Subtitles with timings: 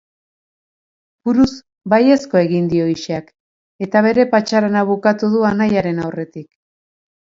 [1.29, 1.49] Buruz
[1.95, 3.31] baiezkoa egin dio Xk,
[3.89, 6.53] eta bere patxarana bukatu du anaiaren aurretik.